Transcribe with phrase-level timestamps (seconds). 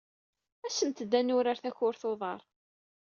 [0.67, 2.41] Asemt-d ad nurar takurt n uḍar!